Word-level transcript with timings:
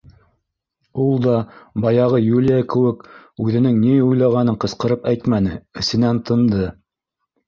Ул 1.01 1.11
да 1.25 1.33
баяғы 1.83 2.21
Юлия 2.27 2.63
кеүек 2.73 3.03
үҙенең 3.47 3.77
ни 3.81 3.91
уйлағанын 4.05 4.57
ҡысҡырып 4.63 5.05
әйтмәне, 5.13 5.53
эсенән 5.83 6.23
тынды. 6.31 6.63